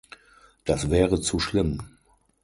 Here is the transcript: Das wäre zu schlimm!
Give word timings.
Das 0.65 0.89
wäre 0.89 1.21
zu 1.21 1.39
schlimm! 1.39 1.79